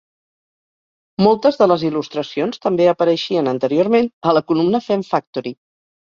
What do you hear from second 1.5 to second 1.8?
de